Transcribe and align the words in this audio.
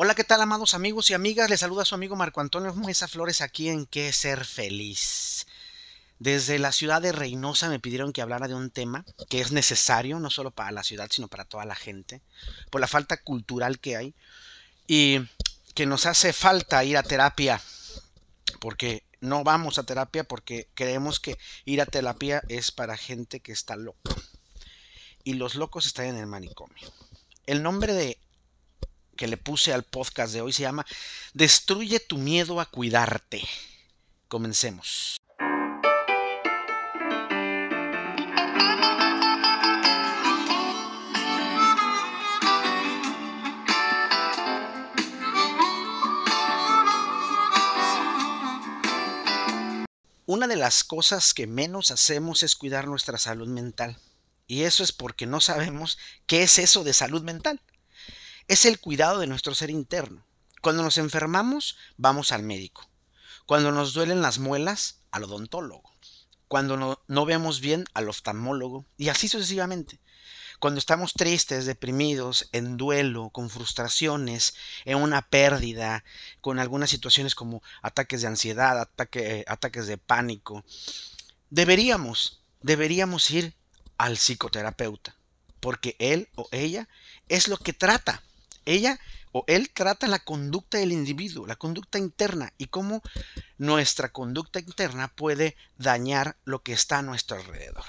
Hola, 0.00 0.14
¿qué 0.14 0.22
tal, 0.22 0.40
amados 0.40 0.74
amigos 0.74 1.10
y 1.10 1.14
amigas? 1.14 1.50
Les 1.50 1.58
saluda 1.58 1.84
su 1.84 1.96
amigo 1.96 2.14
Marco 2.14 2.40
Antonio 2.40 2.72
Mesa 2.72 3.08
Flores 3.08 3.40
aquí 3.40 3.68
en 3.68 3.84
Qué 3.84 4.12
Ser 4.12 4.44
Feliz. 4.44 5.44
Desde 6.20 6.60
la 6.60 6.70
ciudad 6.70 7.02
de 7.02 7.10
Reynosa 7.10 7.68
me 7.68 7.80
pidieron 7.80 8.12
que 8.12 8.22
hablara 8.22 8.46
de 8.46 8.54
un 8.54 8.70
tema 8.70 9.04
que 9.28 9.40
es 9.40 9.50
necesario, 9.50 10.20
no 10.20 10.30
solo 10.30 10.52
para 10.52 10.70
la 10.70 10.84
ciudad, 10.84 11.08
sino 11.10 11.26
para 11.26 11.46
toda 11.46 11.64
la 11.64 11.74
gente, 11.74 12.22
por 12.70 12.80
la 12.80 12.86
falta 12.86 13.16
cultural 13.16 13.80
que 13.80 13.96
hay 13.96 14.14
y 14.86 15.18
que 15.74 15.84
nos 15.84 16.06
hace 16.06 16.32
falta 16.32 16.84
ir 16.84 16.96
a 16.96 17.02
terapia, 17.02 17.60
porque 18.60 19.02
no 19.20 19.42
vamos 19.42 19.78
a 19.78 19.82
terapia 19.82 20.22
porque 20.22 20.68
creemos 20.74 21.18
que 21.18 21.38
ir 21.64 21.80
a 21.80 21.86
terapia 21.86 22.40
es 22.48 22.70
para 22.70 22.96
gente 22.96 23.40
que 23.40 23.50
está 23.50 23.74
loca. 23.74 24.14
Y 25.24 25.34
los 25.34 25.56
locos 25.56 25.86
están 25.86 26.06
en 26.06 26.18
el 26.18 26.28
manicomio. 26.28 26.88
El 27.46 27.64
nombre 27.64 27.94
de 27.94 28.20
que 29.18 29.26
le 29.26 29.36
puse 29.36 29.74
al 29.74 29.82
podcast 29.82 30.32
de 30.32 30.40
hoy 30.40 30.52
se 30.52 30.62
llama 30.62 30.86
Destruye 31.34 31.98
tu 31.98 32.16
miedo 32.16 32.60
a 32.60 32.66
cuidarte. 32.66 33.42
Comencemos. 34.28 35.16
Una 50.26 50.46
de 50.46 50.56
las 50.56 50.84
cosas 50.84 51.34
que 51.34 51.46
menos 51.48 51.90
hacemos 51.90 52.44
es 52.44 52.54
cuidar 52.54 52.86
nuestra 52.86 53.18
salud 53.18 53.48
mental. 53.48 53.98
Y 54.46 54.62
eso 54.62 54.84
es 54.84 54.92
porque 54.92 55.26
no 55.26 55.40
sabemos 55.40 55.98
qué 56.26 56.44
es 56.44 56.58
eso 56.60 56.84
de 56.84 56.92
salud 56.92 57.22
mental 57.22 57.60
es 58.48 58.64
el 58.64 58.80
cuidado 58.80 59.20
de 59.20 59.26
nuestro 59.26 59.54
ser 59.54 59.70
interno. 59.70 60.24
Cuando 60.62 60.82
nos 60.82 60.98
enfermamos, 60.98 61.76
vamos 61.98 62.32
al 62.32 62.42
médico. 62.42 62.88
Cuando 63.46 63.70
nos 63.72 63.92
duelen 63.92 64.22
las 64.22 64.38
muelas, 64.38 65.00
al 65.10 65.24
odontólogo. 65.24 65.94
Cuando 66.48 66.98
no, 67.06 67.24
vemos 67.26 67.60
bien, 67.60 67.84
al 67.92 68.08
oftalmólogo. 68.08 68.86
Y 68.96 69.10
así 69.10 69.28
sucesivamente. 69.28 70.00
Cuando 70.58 70.78
estamos 70.78 71.12
tristes, 71.12 71.66
deprimidos, 71.66 72.48
en 72.52 72.78
duelo, 72.78 73.30
con 73.30 73.48
frustraciones, 73.50 74.54
en 74.86 74.96
una 74.96 75.22
pérdida, 75.22 76.02
con 76.40 76.58
algunas 76.58 76.90
situaciones 76.90 77.34
como 77.34 77.62
ataques 77.82 78.22
de 78.22 78.28
ansiedad, 78.28 78.80
ataques 78.80 79.86
de 79.86 79.98
pánico, 79.98 80.64
deberíamos, 81.50 82.42
deberíamos 82.60 83.30
ir 83.30 83.54
al 83.98 84.16
psicoterapeuta, 84.16 85.14
porque 85.60 85.94
él 86.00 86.28
o 86.34 86.48
ella 86.50 86.88
es 87.28 87.46
lo 87.46 87.56
que 87.56 87.72
trata 87.72 88.22
ella 88.68 89.00
o 89.32 89.44
él 89.46 89.70
trata 89.70 90.06
la 90.06 90.18
conducta 90.18 90.78
del 90.78 90.92
individuo, 90.92 91.46
la 91.46 91.56
conducta 91.56 91.98
interna 91.98 92.52
y 92.58 92.66
cómo 92.66 93.02
nuestra 93.56 94.10
conducta 94.10 94.60
interna 94.60 95.08
puede 95.08 95.56
dañar 95.76 96.36
lo 96.44 96.62
que 96.62 96.72
está 96.72 96.98
a 96.98 97.02
nuestro 97.02 97.36
alrededor. 97.36 97.84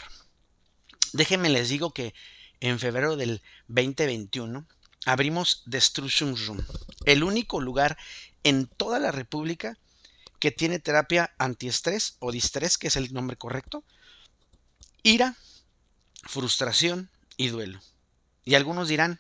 Déjenme 1.14 1.50
les 1.50 1.70
digo 1.70 1.92
que 1.94 2.14
en 2.60 2.80
febrero 2.80 3.16
del 3.16 3.42
2021 3.68 4.66
abrimos 5.06 5.64
Destruction 5.66 6.36
Room, 6.46 6.66
el 7.06 7.24
único 7.24 7.62
lugar 7.62 7.98
en 8.44 8.68
toda 8.68 9.00
la 9.00 9.12
República 9.12 9.78
que 10.40 10.52
tiene 10.52 10.80
terapia 10.80 11.34
antiestrés 11.38 12.16
o 12.20 12.32
distrés, 12.32 12.78
que 12.78 12.88
es 12.88 12.96
el 12.96 13.14
nombre 13.14 13.38
correcto, 13.38 13.84
ira, 15.04 15.36
frustración 16.24 17.10
y 17.38 17.50
duelo. 17.50 17.80
Y 18.46 18.56
algunos 18.56 18.88
dirán, 18.88 19.20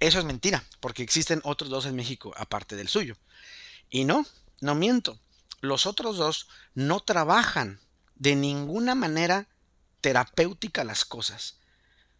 eso 0.00 0.18
es 0.18 0.24
mentira, 0.24 0.64
porque 0.80 1.02
existen 1.02 1.40
otros 1.44 1.70
dos 1.70 1.86
en 1.86 1.96
México 1.96 2.32
aparte 2.36 2.76
del 2.76 2.88
suyo. 2.88 3.16
Y 3.90 4.04
no, 4.04 4.26
no 4.60 4.74
miento. 4.74 5.18
Los 5.60 5.86
otros 5.86 6.16
dos 6.16 6.48
no 6.74 7.00
trabajan 7.00 7.80
de 8.14 8.36
ninguna 8.36 8.94
manera 8.94 9.48
terapéutica 10.00 10.84
las 10.84 11.04
cosas. 11.04 11.56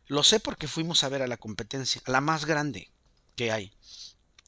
Lo 0.06 0.22
sé 0.24 0.40
porque 0.40 0.68
fuimos 0.68 1.04
a 1.04 1.08
ver 1.08 1.22
a 1.22 1.28
la 1.28 1.36
competencia, 1.36 2.02
la 2.06 2.20
más 2.20 2.46
grande 2.46 2.90
que 3.36 3.52
hay. 3.52 3.72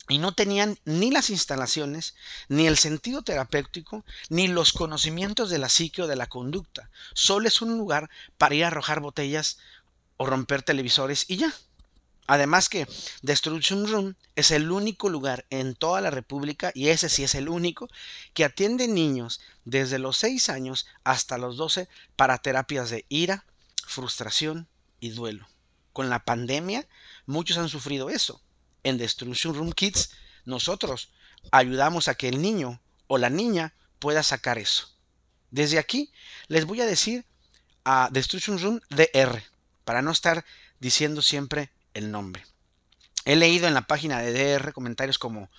Y 0.09 0.19
no 0.19 0.33
tenían 0.33 0.77
ni 0.85 1.13
las 1.13 1.31
instalaciones, 1.31 2.17
ni 2.49 2.67
el 2.67 2.77
sentido 2.77 3.23
terapéutico, 3.23 4.05
ni 4.29 4.49
los 4.49 4.73
conocimientos 4.73 5.51
de 5.51 5.59
la 5.59 5.69
psique 5.69 6.03
o 6.03 6.09
de 6.09 6.17
la 6.17 6.27
conducta. 6.27 6.91
Solo 7.15 7.47
es 7.47 7.63
un 7.63 7.79
lugar 7.79 8.11
para 8.37 8.55
ir 8.57 8.65
a 8.65 8.69
arrojar 8.69 8.99
botellas 9.01 9.59
o 10.17 10.27
romper 10.27 10.63
televisores 10.63 11.27
y 11.29 11.37
ya. 11.37 11.55
Además 12.31 12.69
que 12.69 12.87
Destruction 13.23 13.89
Room 13.89 14.15
es 14.37 14.53
el 14.53 14.71
único 14.71 15.09
lugar 15.09 15.47
en 15.51 15.75
toda 15.75 16.01
la 16.01 16.13
República, 16.13 16.71
y 16.77 16.91
ese 16.91 17.09
sí 17.09 17.25
es 17.25 17.35
el 17.35 17.49
único, 17.49 17.89
que 18.35 18.45
atiende 18.45 18.87
niños 18.87 19.41
desde 19.65 19.99
los 19.99 20.19
6 20.19 20.49
años 20.49 20.87
hasta 21.03 21.39
los 21.39 21.57
12 21.57 21.89
para 22.15 22.39
terapias 22.39 22.89
de 22.89 23.05
ira, 23.09 23.47
frustración 23.85 24.69
y 25.01 25.09
duelo. 25.09 25.49
Con 25.93 26.09
la 26.09 26.25
pandemia, 26.25 26.87
muchos 27.27 27.59
han 27.59 27.69
sufrido 27.69 28.11
eso. 28.11 28.41
En 28.85 28.97
Destruction 28.97 29.53
Room 29.53 29.73
Kids, 29.73 30.13
nosotros 30.45 31.11
ayudamos 31.51 32.07
a 32.07 32.15
que 32.15 32.29
el 32.29 32.41
niño 32.41 32.81
o 33.09 33.19
la 33.19 33.29
niña 33.29 33.75
pueda 33.99 34.23
sacar 34.23 34.57
eso. 34.57 34.87
Desde 35.51 35.81
aquí 35.81 36.13
les 36.47 36.65
voy 36.65 36.81
a 36.81 36.87
decir 36.87 37.25
a 37.85 38.09
Destruction 38.13 38.61
Room 38.61 38.81
DR, 38.89 39.43
para 39.85 40.01
no 40.01 40.13
estar 40.13 40.45
diciendo 40.79 41.23
siempre 41.23 41.73
el 41.95 42.11
nombre. 42.11 42.45
He 43.25 43.37
leído 43.37 43.69
en 43.69 43.75
la 43.75 43.87
página 43.87 44.21
de 44.21 44.33
DR 44.33 44.73
comentarios 44.73 45.19
como 45.19 45.51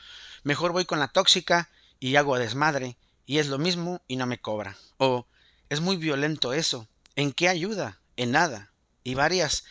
mejor 0.44 0.72
voy 0.72 0.86
con 0.86 1.00
la 1.00 1.10
tóxica 1.10 1.70
y 2.00 2.16
hago 2.16 2.38
desmadre 2.38 2.98
y 3.26 3.38
es 3.38 3.48
lo 3.48 3.58
mismo 3.58 4.02
y 4.08 4.16
no 4.16 4.26
me 4.26 4.42
cobra. 4.42 4.78
O 4.98 5.28
es 5.70 5.80
muy 5.80 5.98
violento 5.98 6.54
eso. 6.54 6.88
¿En 7.16 7.32
qué 7.32 7.48
ayuda? 7.48 8.02
En 8.18 8.32
nada. 8.32 8.74
Y 9.04 9.14
varias 9.14 9.64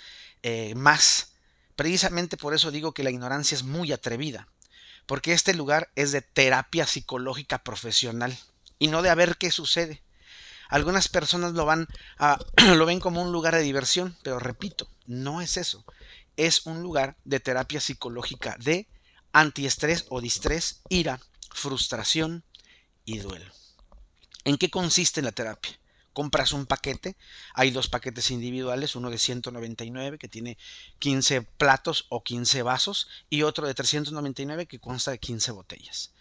eh, 0.42 0.74
más. 0.76 1.32
Precisamente 1.76 2.36
por 2.36 2.54
eso 2.54 2.70
digo 2.70 2.92
que 2.92 3.02
la 3.02 3.10
ignorancia 3.10 3.54
es 3.54 3.64
muy 3.64 3.92
atrevida. 3.92 4.48
Porque 5.06 5.32
este 5.32 5.54
lugar 5.54 5.90
es 5.96 6.12
de 6.12 6.22
terapia 6.22 6.86
psicológica 6.86 7.64
profesional 7.64 8.36
y 8.78 8.88
no 8.88 9.02
de 9.02 9.10
a 9.10 9.14
ver 9.14 9.36
qué 9.36 9.50
sucede. 9.50 10.02
Algunas 10.68 11.08
personas 11.08 11.52
lo 11.52 11.64
van 11.64 11.88
a, 12.16 12.38
lo 12.76 12.86
ven 12.86 13.00
como 13.00 13.20
un 13.20 13.32
lugar 13.32 13.56
de 13.56 13.62
diversión, 13.62 14.16
pero 14.22 14.38
repito, 14.38 14.88
no 15.06 15.40
es 15.40 15.56
eso 15.56 15.84
es 16.36 16.66
un 16.66 16.82
lugar 16.82 17.16
de 17.24 17.40
terapia 17.40 17.80
psicológica 17.80 18.56
de 18.58 18.88
antiestrés 19.32 20.06
o 20.08 20.20
distrés, 20.20 20.82
ira, 20.88 21.20
frustración 21.50 22.44
y 23.04 23.18
duelo. 23.18 23.52
¿En 24.44 24.56
qué 24.56 24.70
consiste 24.70 25.22
la 25.22 25.32
terapia? 25.32 25.78
Compras 26.12 26.52
un 26.52 26.66
paquete, 26.66 27.16
hay 27.54 27.70
dos 27.70 27.88
paquetes 27.88 28.30
individuales, 28.30 28.96
uno 28.96 29.10
de 29.10 29.18
199 29.18 30.18
que 30.18 30.28
tiene 30.28 30.58
15 30.98 31.42
platos 31.42 32.06
o 32.08 32.24
15 32.24 32.62
vasos 32.62 33.08
y 33.28 33.42
otro 33.42 33.66
de 33.66 33.74
399 33.74 34.66
que 34.66 34.80
consta 34.80 35.12
de 35.12 35.18
15 35.18 35.52
botellas. 35.52 36.12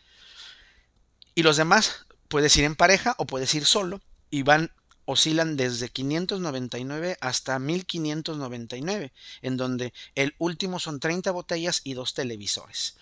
Y 1.33 1.43
los 1.43 1.57
demás 1.57 2.05
puedes 2.27 2.55
ir 2.57 2.65
en 2.65 2.75
pareja 2.75 3.15
o 3.17 3.25
puedes 3.25 3.53
ir 3.55 3.65
solo 3.65 4.01
y 4.29 4.43
van 4.43 4.71
oscilan 5.11 5.57
desde 5.57 5.89
599 5.89 7.17
hasta 7.19 7.57
1599, 7.57 9.11
en 9.41 9.57
donde 9.57 9.91
el 10.13 10.35
último 10.37 10.77
son 10.77 10.99
30 10.99 11.31
botellas 11.31 11.81
y 11.83 11.95
dos 11.95 12.13
televisores. 12.13 12.95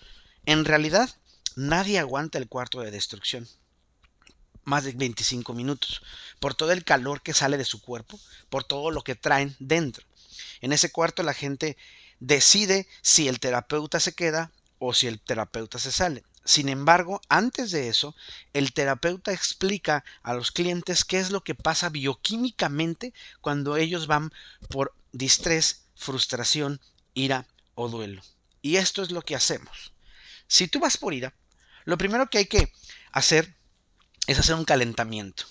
En 0.46 0.64
realidad, 0.64 1.10
nadie 1.54 1.98
aguanta 1.98 2.38
el 2.38 2.48
cuarto 2.48 2.80
de 2.80 2.90
destrucción 2.90 3.46
más 4.64 4.84
de 4.84 4.92
25 4.92 5.52
minutos, 5.52 6.02
por 6.40 6.54
todo 6.54 6.72
el 6.72 6.84
calor 6.84 7.22
que 7.22 7.34
sale 7.34 7.58
de 7.58 7.64
su 7.64 7.82
cuerpo, 7.82 8.18
por 8.48 8.64
todo 8.64 8.90
lo 8.90 9.02
que 9.02 9.14
traen 9.14 9.54
dentro. 9.58 10.04
En 10.62 10.72
ese 10.72 10.90
cuarto 10.90 11.22
la 11.22 11.34
gente 11.34 11.76
decide 12.20 12.86
si 13.02 13.28
el 13.28 13.38
terapeuta 13.38 14.00
se 14.00 14.14
queda 14.14 14.50
o 14.78 14.94
si 14.94 15.08
el 15.08 15.20
terapeuta 15.20 15.78
se 15.78 15.92
sale. 15.92 16.22
Sin 16.48 16.70
embargo, 16.70 17.20
antes 17.28 17.72
de 17.72 17.90
eso, 17.90 18.16
el 18.54 18.72
terapeuta 18.72 19.34
explica 19.34 20.02
a 20.22 20.32
los 20.32 20.50
clientes 20.50 21.04
qué 21.04 21.18
es 21.18 21.30
lo 21.30 21.44
que 21.44 21.54
pasa 21.54 21.90
bioquímicamente 21.90 23.12
cuando 23.42 23.76
ellos 23.76 24.06
van 24.06 24.32
por 24.70 24.94
distrés, 25.12 25.82
frustración, 25.94 26.80
ira 27.12 27.46
o 27.74 27.90
duelo. 27.90 28.22
Y 28.62 28.76
esto 28.76 29.02
es 29.02 29.10
lo 29.10 29.20
que 29.20 29.36
hacemos. 29.36 29.92
Si 30.46 30.68
tú 30.68 30.80
vas 30.80 30.96
por 30.96 31.12
ira, 31.12 31.34
lo 31.84 31.98
primero 31.98 32.30
que 32.30 32.38
hay 32.38 32.46
que 32.46 32.72
hacer 33.12 33.54
es 34.26 34.38
hacer 34.38 34.54
un 34.54 34.64
calentamiento. 34.64 35.44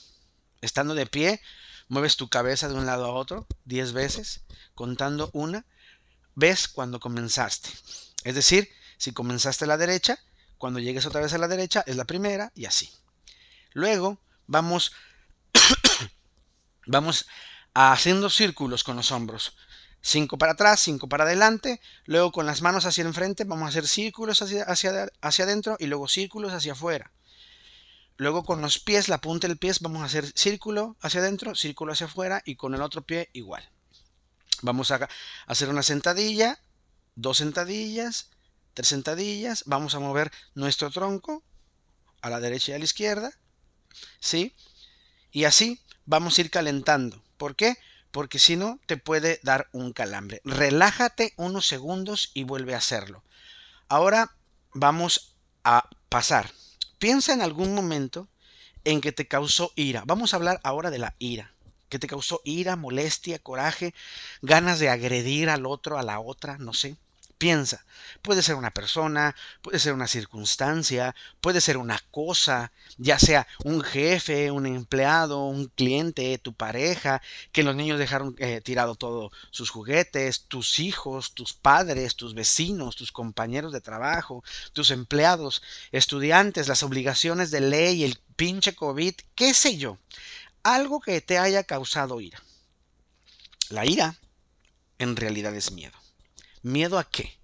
Estando 0.62 0.96
de 0.96 1.06
pie, 1.06 1.42
mueves 1.90 2.18
tu 2.18 2.28
cabeza 2.28 2.70
de 2.70 2.74
un 2.74 2.88
lado 2.88 3.06
a 3.06 3.14
otro 3.14 3.46
10 3.66 3.94
veces, 3.94 4.42
contando 4.74 5.30
una, 5.34 5.64
ves 6.34 6.68
cuando 6.68 7.00
comenzaste. 7.00 7.70
Es 8.24 8.34
decir, 8.34 8.68
si 8.98 9.12
comenzaste 9.12 9.66
a 9.66 9.68
la 9.68 9.78
derecha, 9.78 10.18
cuando 10.58 10.80
llegues 10.80 11.06
otra 11.06 11.22
vez 11.22 11.34
a 11.34 11.38
la 11.38 11.48
derecha 11.48 11.84
es 11.86 11.96
la 11.96 12.06
primera 12.06 12.52
y 12.56 12.66
así. 12.66 12.90
Luego 13.74 14.20
vamos, 14.48 14.94
vamos 16.86 17.28
haciendo 17.74 18.30
círculos 18.30 18.84
con 18.84 18.96
los 18.96 19.12
hombros. 19.12 19.56
5 20.02 20.38
para 20.38 20.54
atrás, 20.54 20.80
5 20.82 21.10
para 21.10 21.26
adelante, 21.26 21.82
luego 22.06 22.32
con 22.32 22.46
las 22.46 22.62
manos 22.62 22.86
hacia 22.86 23.04
enfrente 23.04 23.44
vamos 23.44 23.66
a 23.66 23.70
hacer 23.70 23.88
círculos 23.88 24.42
hacia, 24.42 24.64
hacia, 24.64 25.10
hacia 25.22 25.46
adentro 25.46 25.76
y 25.80 25.88
luego 25.88 26.08
círculos 26.08 26.54
hacia 26.54 26.74
afuera. 26.74 27.12
Luego 28.16 28.44
con 28.44 28.62
los 28.62 28.80
pies, 28.80 29.10
la 29.10 29.22
punta 29.22 29.48
del 29.48 29.58
pie, 29.58 29.74
vamos 29.82 30.02
a 30.02 30.06
hacer 30.06 30.26
círculo 30.36 30.96
hacia 31.02 31.20
adentro, 31.20 31.54
círculo 31.56 31.94
hacia 31.94 32.08
afuera 32.08 32.42
y 32.46 32.56
con 32.56 32.74
el 32.74 32.82
otro 32.82 33.04
pie 33.04 33.30
igual. 33.34 33.70
Vamos 34.64 34.90
a 34.90 35.08
hacer 35.46 35.70
una 35.70 35.84
sentadilla, 35.84 36.60
dos 37.16 37.38
sentadillas, 37.38 38.32
tres 38.78 38.90
sentadillas. 38.90 39.64
Vamos 39.66 39.96
a 39.96 40.00
mover 40.00 40.32
nuestro 40.54 40.92
tronco 40.92 41.42
a 42.22 42.30
la 42.30 42.40
derecha 42.40 42.72
y 42.72 42.76
a 42.76 42.78
la 42.78 42.86
izquierda. 42.86 43.32
¿Sí? 44.20 44.54
Y 45.32 45.46
así 45.46 45.82
vamos 46.06 46.38
a 46.38 46.42
ir 46.42 46.52
calentando. 46.52 47.24
¿Por 47.38 47.56
qué? 47.56 47.78
Porque 48.12 48.38
si 48.38 48.56
no, 48.56 48.80
te 48.86 48.98
puede 48.98 49.40
dar 49.42 49.68
un 49.72 49.94
calambre. 49.94 50.42
Relájate 50.46 51.34
unos 51.38 51.66
segundos 51.66 52.30
y 52.36 52.44
vuelve 52.44 52.76
a 52.76 52.78
hacerlo. 52.78 53.24
Ahora 53.88 54.36
vamos 54.76 55.36
a 55.64 55.90
pasar. 56.08 56.52
Piensa 57.00 57.34
en 57.34 57.42
algún 57.42 57.74
momento 57.74 58.30
en 58.84 59.02
que 59.02 59.12
te 59.12 59.28
causó 59.28 59.72
ira. 59.76 60.04
Vamos 60.06 60.34
a 60.34 60.38
hablar 60.38 60.60
ahora 60.64 60.92
de 60.92 61.00
la 61.00 61.16
ira 61.18 61.52
que 61.90 61.98
te 61.98 62.08
causó 62.08 62.42
ira, 62.44 62.76
molestia, 62.76 63.40
coraje, 63.40 63.96
ganas 64.42 64.78
de 64.78 64.90
agredir 64.90 65.50
al 65.50 65.66
otro, 65.66 65.98
a 65.98 66.04
la 66.04 66.20
otra, 66.20 66.58
no 66.58 66.74
sé. 66.74 66.98
Piensa, 67.38 67.86
puede 68.24 68.42
ser 68.42 68.56
una 68.56 68.72
persona, 68.72 69.36
puede 69.62 69.78
ser 69.78 69.94
una 69.94 70.08
circunstancia, 70.08 71.16
puede 71.40 71.62
ser 71.62 71.78
una 71.78 72.00
cosa, 72.10 72.72
ya 72.98 73.20
sea 73.20 73.48
un 73.64 73.82
jefe, 73.82 74.50
un 74.50 74.66
empleado, 74.66 75.46
un 75.46 75.68
cliente, 75.68 76.38
tu 76.40 76.54
pareja, 76.54 77.22
que 77.52 77.62
los 77.62 77.76
niños 77.76 78.00
dejaron 78.00 78.36
eh, 78.40 78.62
tirado 78.62 78.96
todos 78.96 79.32
sus 79.52 79.70
juguetes, 79.70 80.46
tus 80.48 80.80
hijos, 80.80 81.34
tus 81.36 81.54
padres, 81.54 82.16
tus 82.16 82.34
vecinos, 82.34 82.96
tus 82.96 83.12
compañeros 83.12 83.72
de 83.72 83.82
trabajo, 83.82 84.44
tus 84.74 84.90
empleados, 84.90 85.62
estudiantes, 85.92 86.68
las 86.68 86.82
obligaciones 86.82 87.52
de 87.52 87.62
ley, 87.62 88.04
el 88.04 88.18
pinche 88.36 88.74
COVID, 88.74 89.14
qué 89.36 89.54
sé 89.54 89.78
yo 89.78 90.00
algo 90.68 91.00
que 91.00 91.22
te 91.22 91.38
haya 91.38 91.64
causado 91.64 92.20
ira. 92.20 92.44
La 93.70 93.86
ira 93.86 94.16
en 95.00 95.16
realidad 95.16 95.56
es 95.56 95.72
miedo. 95.72 95.98
¿Miedo 96.64 96.98
a 96.98 97.04
qué? 97.04 97.38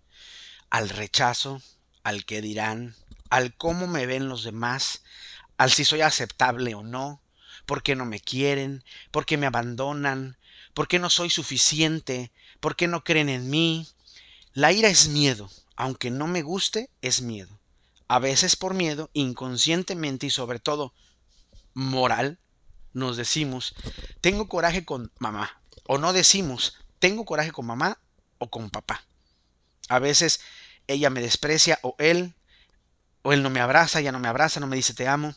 Al 0.70 0.90
rechazo, 0.90 1.62
al 2.04 2.26
qué 2.26 2.42
dirán, 2.42 2.96
al 3.30 3.56
cómo 3.56 3.86
me 3.86 4.06
ven 4.06 4.28
los 4.28 4.44
demás, 4.44 5.04
al 5.58 5.72
si 5.72 5.86
soy 5.86 6.02
aceptable 6.02 6.74
o 6.74 6.84
no, 6.84 7.22
por 7.66 7.84
qué 7.84 7.96
no 7.96 8.06
me 8.06 8.20
quieren, 8.20 8.84
por 9.12 9.26
qué 9.26 9.38
me 9.38 9.46
abandonan, 9.46 10.38
por 10.74 10.88
qué 10.88 10.98
no 10.98 11.10
soy 11.10 11.30
suficiente, 11.30 12.32
por 12.60 12.76
qué 12.76 12.88
no 12.88 13.04
creen 13.04 13.30
en 13.30 13.50
mí. 13.50 13.88
La 14.54 14.72
ira 14.72 14.90
es 14.90 15.08
miedo, 15.08 15.50
aunque 15.76 16.10
no 16.10 16.28
me 16.28 16.42
guste, 16.42 16.90
es 17.02 17.22
miedo. 17.22 17.60
A 18.08 18.20
veces 18.20 18.56
por 18.56 18.74
miedo, 18.74 19.10
inconscientemente 19.14 20.26
y 20.26 20.32
sobre 20.32 20.60
todo 20.60 20.94
moral, 21.74 22.40
nos 22.94 23.18
decimos, 23.18 23.76
tengo 24.22 24.50
coraje 24.50 24.86
con 24.86 25.12
mamá. 25.20 25.62
O 25.86 25.98
no 25.98 26.14
decimos, 26.14 26.78
tengo 27.00 27.26
coraje 27.26 27.52
con 27.52 27.66
mamá 27.66 28.00
o 28.44 28.50
con 28.50 28.70
papá. 28.70 29.06
A 29.90 30.00
veces 30.00 30.42
ella 30.88 31.10
me 31.10 31.22
desprecia 31.22 31.80
o 31.82 31.96
él, 31.98 32.34
o 33.22 33.34
él 33.34 33.42
no 33.44 33.50
me 33.50 33.62
abraza, 33.62 34.02
ya 34.02 34.12
no 34.12 34.20
me 34.20 34.28
abraza, 34.28 34.60
no 34.60 34.68
me 34.68 34.76
dice 34.76 34.94
te 34.94 35.08
amo. 35.08 35.36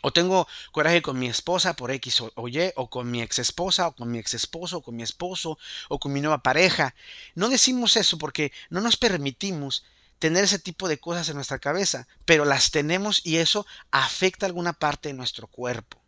O 0.00 0.12
tengo 0.12 0.46
coraje 0.70 1.02
con 1.02 1.18
mi 1.18 1.26
esposa 1.26 1.74
por 1.74 1.90
X 1.90 2.20
o 2.20 2.48
Y, 2.48 2.72
o 2.76 2.88
con 2.88 3.10
mi 3.10 3.20
ex 3.20 3.40
esposa, 3.40 3.88
o 3.88 3.96
con 3.96 4.10
mi 4.10 4.18
ex 4.18 4.34
esposo, 4.34 4.78
o 4.78 4.82
con 4.82 4.94
mi 4.94 5.02
esposo, 5.02 5.58
o 5.88 5.98
con 5.98 6.12
mi 6.12 6.20
nueva 6.20 6.42
pareja. 6.42 6.94
No 7.34 7.48
decimos 7.48 7.96
eso 7.96 8.16
porque 8.16 8.52
no 8.70 8.80
nos 8.80 8.96
permitimos 8.96 9.84
tener 10.20 10.44
ese 10.44 10.60
tipo 10.60 10.88
de 10.88 10.98
cosas 10.98 11.28
en 11.28 11.34
nuestra 11.34 11.58
cabeza, 11.58 12.06
pero 12.24 12.44
las 12.44 12.70
tenemos 12.70 13.24
y 13.24 13.38
eso 13.38 13.66
afecta 13.90 14.46
alguna 14.46 14.72
parte 14.72 15.08
de 15.08 15.14
nuestro 15.14 15.48
cuerpo. 15.48 16.00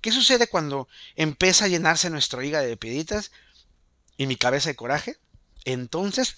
¿Qué 0.00 0.12
sucede 0.12 0.46
cuando 0.46 0.88
empieza 1.14 1.64
a 1.64 1.68
llenarse 1.68 2.08
nuestro 2.08 2.42
hígado 2.42 2.66
de 2.66 2.76
pieditas 2.76 3.32
y 4.16 4.26
mi 4.26 4.36
cabeza 4.36 4.70
de 4.70 4.76
coraje? 4.76 5.18
Entonces, 5.66 6.36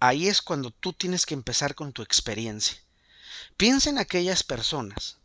ahí 0.00 0.28
es 0.28 0.42
cuando 0.42 0.70
tú 0.70 0.92
tienes 0.92 1.24
que 1.24 1.32
empezar 1.32 1.74
con 1.74 1.92
tu 1.92 2.02
experiencia. 2.02 2.76
Piensa 3.56 3.88
en 3.88 3.98
aquellas 3.98 4.42
personas, 4.42 5.16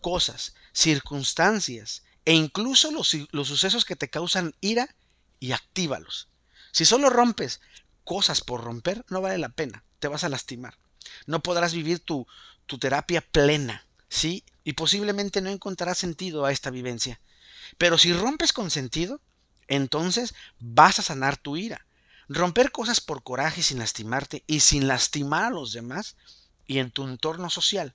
cosas, 0.00 0.54
circunstancias 0.72 2.02
e 2.24 2.34
incluso 2.34 2.92
los, 2.92 3.16
los 3.32 3.48
sucesos 3.48 3.84
que 3.84 3.96
te 3.96 4.08
causan 4.10 4.54
ira 4.60 4.94
y 5.40 5.50
actívalos. 5.50 6.28
Si 6.70 6.84
solo 6.84 7.10
rompes 7.10 7.60
cosas 8.04 8.40
por 8.40 8.62
romper, 8.62 9.04
no 9.08 9.20
vale 9.20 9.38
la 9.38 9.48
pena, 9.48 9.82
te 9.98 10.06
vas 10.06 10.22
a 10.22 10.28
lastimar. 10.28 10.78
No 11.26 11.40
podrás 11.40 11.72
vivir 11.72 11.98
tu, 12.00 12.26
tu 12.66 12.78
terapia 12.78 13.22
plena, 13.22 13.84
¿sí? 14.08 14.44
y 14.62 14.74
posiblemente 14.74 15.40
no 15.40 15.50
encontrarás 15.50 15.98
sentido 15.98 16.44
a 16.44 16.52
esta 16.52 16.70
vivencia. 16.70 17.20
Pero 17.78 17.96
si 17.98 18.12
rompes 18.12 18.52
con 18.52 18.70
sentido, 18.70 19.20
entonces 19.68 20.34
vas 20.60 20.98
a 20.98 21.02
sanar 21.02 21.38
tu 21.38 21.56
ira. 21.56 21.86
Romper 22.28 22.72
cosas 22.72 23.00
por 23.00 23.22
coraje 23.22 23.62
sin 23.62 23.78
lastimarte 23.78 24.44
y 24.46 24.60
sin 24.60 24.88
lastimar 24.88 25.44
a 25.44 25.50
los 25.50 25.72
demás 25.72 26.16
y 26.66 26.78
en 26.78 26.90
tu 26.90 27.04
entorno 27.04 27.50
social. 27.50 27.94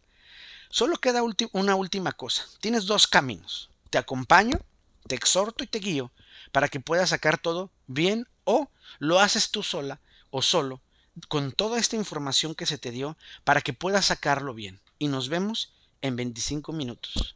Solo 0.70 0.98
queda 0.98 1.24
una 1.54 1.76
última 1.76 2.12
cosa. 2.12 2.46
Tienes 2.62 2.86
dos 2.86 3.08
caminos. 3.08 3.70
Te 3.90 3.98
acompaño, 3.98 4.60
te 5.08 5.16
exhorto 5.16 5.64
y 5.64 5.68
te 5.68 5.80
guío 5.80 6.12
para 6.52 6.68
que 6.68 6.80
puedas 6.80 7.10
sacar 7.10 7.40
todo 7.40 7.72
bien 7.88 8.28
o 8.44 8.70
lo 9.00 9.20
haces 9.20 9.50
tú 9.50 9.64
sola 9.64 10.00
o 10.30 10.42
solo 10.42 10.82
con 11.28 11.52
toda 11.52 11.80
esta 11.80 11.96
información 11.96 12.56
que 12.56 12.66
se 12.66 12.78
te 12.78 12.92
dio 12.92 13.18
para 13.44 13.62
que 13.62 13.74
puedas 13.74 14.06
sacarlo 14.06 14.54
bien. 14.54 14.80
Y 15.00 15.08
nos 15.08 15.30
vemos 15.30 15.74
en 16.02 16.16
25 16.16 16.72
minutos. 16.72 17.36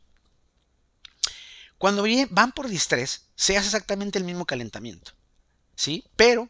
Cuando 1.78 2.06
van 2.30 2.52
por 2.52 2.68
distrés, 2.70 3.26
se 3.36 3.58
hace 3.58 3.68
exactamente 3.68 4.20
el 4.20 4.26
mismo 4.26 4.46
calentamiento. 4.46 5.12
¿Sí? 5.76 6.06
Pero 6.16 6.50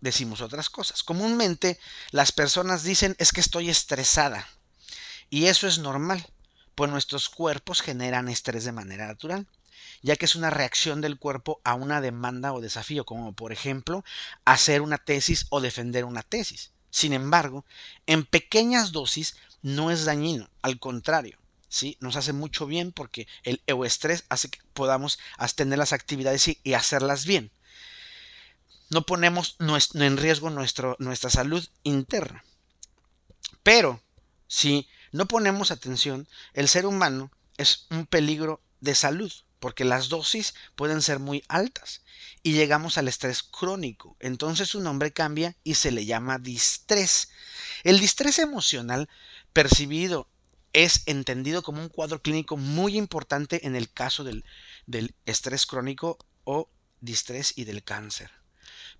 decimos 0.00 0.40
otras 0.40 0.70
cosas. 0.70 1.02
Comúnmente 1.02 1.78
las 2.10 2.32
personas 2.32 2.82
dicen 2.82 3.16
es 3.18 3.32
que 3.32 3.40
estoy 3.40 3.70
estresada. 3.70 4.48
Y 5.28 5.46
eso 5.46 5.68
es 5.68 5.78
normal, 5.78 6.26
pues 6.74 6.90
nuestros 6.90 7.28
cuerpos 7.28 7.82
generan 7.82 8.28
estrés 8.28 8.64
de 8.64 8.72
manera 8.72 9.06
natural, 9.06 9.46
ya 10.02 10.16
que 10.16 10.24
es 10.24 10.34
una 10.34 10.50
reacción 10.50 11.00
del 11.00 11.18
cuerpo 11.18 11.60
a 11.62 11.74
una 11.74 12.00
demanda 12.00 12.52
o 12.52 12.60
desafío, 12.60 13.04
como 13.04 13.32
por 13.32 13.52
ejemplo 13.52 14.04
hacer 14.44 14.80
una 14.80 14.98
tesis 14.98 15.46
o 15.50 15.60
defender 15.60 16.04
una 16.04 16.22
tesis. 16.22 16.72
Sin 16.90 17.12
embargo, 17.12 17.64
en 18.06 18.24
pequeñas 18.24 18.92
dosis 18.92 19.36
no 19.62 19.90
es 19.90 20.04
dañino, 20.04 20.50
al 20.62 20.80
contrario, 20.80 21.38
¿sí? 21.68 21.96
nos 22.00 22.16
hace 22.16 22.32
mucho 22.32 22.66
bien 22.66 22.92
porque 22.92 23.26
el 23.44 23.62
estrés 23.84 24.24
hace 24.28 24.50
que 24.50 24.58
podamos 24.74 25.18
tener 25.54 25.78
las 25.78 25.92
actividades 25.92 26.48
y, 26.48 26.74
hacerlas 26.74 27.24
bien. 27.24 27.50
No 28.90 29.06
ponemos 29.06 29.56
en 29.94 30.16
riesgo 30.16 30.50
nuestra 30.50 31.30
salud 31.30 31.66
interna. 31.84 32.44
Pero 33.62 34.00
si 34.48 34.88
no 35.12 35.26
ponemos 35.26 35.70
atención, 35.70 36.28
el 36.54 36.68
ser 36.68 36.86
humano 36.86 37.30
es 37.56 37.86
un 37.90 38.06
peligro 38.06 38.60
de 38.80 38.94
salud 38.94 39.32
porque 39.60 39.84
las 39.84 40.08
dosis 40.08 40.54
pueden 40.74 41.02
ser 41.02 41.18
muy 41.18 41.44
altas 41.46 42.02
y 42.42 42.52
llegamos 42.52 42.98
al 42.98 43.08
estrés 43.08 43.42
crónico. 43.42 44.16
Entonces 44.18 44.68
su 44.70 44.80
nombre 44.80 45.12
cambia 45.12 45.54
y 45.62 45.74
se 45.74 45.92
le 45.92 46.06
llama 46.06 46.38
distrés. 46.38 47.28
El 47.84 48.00
distrés 48.00 48.38
emocional 48.38 49.08
percibido 49.52 50.28
es 50.72 51.02
entendido 51.06 51.62
como 51.62 51.82
un 51.82 51.88
cuadro 51.88 52.22
clínico 52.22 52.56
muy 52.56 52.96
importante 52.96 53.66
en 53.66 53.76
el 53.76 53.92
caso 53.92 54.24
del, 54.24 54.44
del 54.86 55.14
estrés 55.26 55.66
crónico 55.66 56.18
o 56.44 56.70
distrés 57.00 57.52
y 57.56 57.64
del 57.64 57.84
cáncer. 57.84 58.39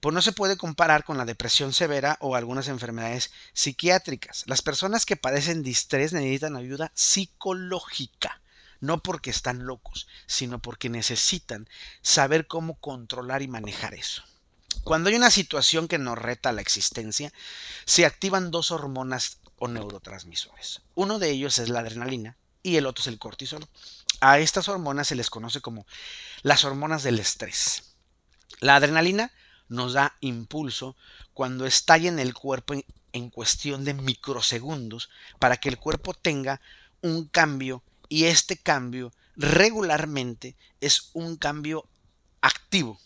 Pues 0.00 0.14
no 0.14 0.22
se 0.22 0.32
puede 0.32 0.56
comparar 0.56 1.04
con 1.04 1.18
la 1.18 1.24
depresión 1.24 1.72
severa 1.72 2.16
o 2.20 2.34
algunas 2.34 2.68
enfermedades 2.68 3.30
psiquiátricas. 3.52 4.44
Las 4.46 4.62
personas 4.62 5.06
que 5.06 5.16
padecen 5.16 5.62
distrés 5.62 6.12
necesitan 6.12 6.56
ayuda 6.56 6.90
psicológica 6.94 8.40
no 8.80 9.02
porque 9.02 9.30
están 9.30 9.66
locos, 9.66 10.08
sino 10.26 10.58
porque 10.58 10.88
necesitan 10.88 11.68
saber 12.02 12.46
cómo 12.46 12.74
controlar 12.76 13.42
y 13.42 13.48
manejar 13.48 13.94
eso. 13.94 14.22
Cuando 14.84 15.10
hay 15.10 15.16
una 15.16 15.30
situación 15.30 15.88
que 15.88 15.98
nos 15.98 16.18
reta 16.18 16.52
la 16.52 16.62
existencia, 16.62 17.32
se 17.84 18.06
activan 18.06 18.50
dos 18.50 18.70
hormonas 18.70 19.38
o 19.58 19.68
neurotransmisores. 19.68 20.80
Uno 20.94 21.18
de 21.18 21.30
ellos 21.30 21.58
es 21.58 21.68
la 21.68 21.80
adrenalina 21.80 22.36
y 22.62 22.76
el 22.76 22.86
otro 22.86 23.02
es 23.02 23.08
el 23.08 23.18
cortisol. 23.18 23.66
A 24.20 24.38
estas 24.38 24.68
hormonas 24.68 25.08
se 25.08 25.14
les 25.14 25.30
conoce 25.30 25.60
como 25.60 25.86
las 26.42 26.64
hormonas 26.64 27.02
del 27.02 27.18
estrés. 27.18 27.94
La 28.60 28.76
adrenalina 28.76 29.32
nos 29.70 29.94
da 29.94 30.16
impulso 30.20 30.96
cuando 31.32 31.64
estalla 31.64 32.08
en 32.08 32.18
el 32.18 32.34
cuerpo 32.34 32.74
en 33.12 33.30
cuestión 33.30 33.84
de 33.84 33.94
microsegundos 33.94 35.08
para 35.38 35.56
que 35.56 35.70
el 35.70 35.78
cuerpo 35.78 36.12
tenga 36.12 36.60
un 37.00 37.24
cambio 37.26 37.82
y 38.08 38.24
este 38.24 38.58
cambio 38.58 39.12
regularmente 39.36 40.56
es 40.80 41.10
un 41.14 41.36
cambio 41.36 41.86
activo. 42.42 43.00